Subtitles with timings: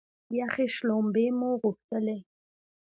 [0.39, 2.17] یخې شلومبې مو غوښتلې.